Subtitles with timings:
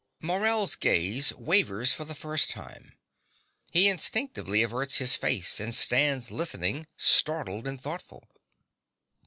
[0.19, 2.97] (Morell's gaze wavers for the first time.
[3.69, 8.27] He instinctively averts his face and stands listening, startled and thoughtful.)